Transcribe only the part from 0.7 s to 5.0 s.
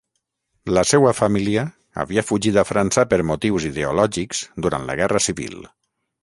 La seua família havia fugit a França per motius ideològics durant la